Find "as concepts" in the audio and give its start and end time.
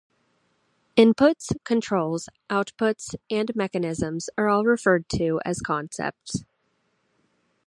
5.45-6.43